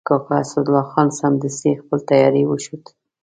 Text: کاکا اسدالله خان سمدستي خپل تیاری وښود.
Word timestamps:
کاکا 0.07 0.35
اسدالله 0.43 0.83
خان 0.91 1.07
سمدستي 1.19 1.71
خپل 1.81 1.99
تیاری 2.09 2.43
وښود. 2.47 2.83